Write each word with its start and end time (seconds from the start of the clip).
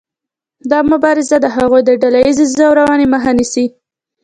دا 0.71 0.79
مبارزه 0.91 1.35
د 1.41 1.45
هغوی 1.55 1.81
د 1.85 1.91
ډله 2.01 2.19
ایزې 2.25 2.45
ځورونې 2.57 3.05
مخه 3.13 3.31
نیسي. 3.37 3.65